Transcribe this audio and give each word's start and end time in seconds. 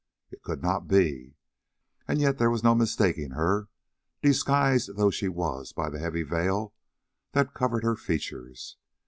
It 0.31 0.41
could 0.41 0.63
not 0.63 0.87
be. 0.87 1.35
And 2.07 2.19
yet 2.19 2.39
there 2.39 2.49
was 2.49 2.63
no 2.63 2.73
mistaking 2.73 3.33
her, 3.33 3.67
disguised 4.23 4.95
though 4.95 5.11
she 5.11 5.29
was 5.29 5.73
by 5.73 5.91
the 5.91 5.99
heavy 5.99 6.23
veil 6.23 6.73
that 7.33 7.53
covered 7.53 7.83
her 7.83 7.95
features. 7.95 8.77